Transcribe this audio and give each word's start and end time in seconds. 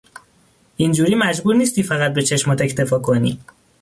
اینجوری 0.77 1.15
مجبور 1.15 1.55
نیستی 1.55 1.83
فقط 1.83 2.13
به 2.13 2.21
چشمات 2.21 2.61
اکتفا 2.61 2.99
کنی 2.99 3.39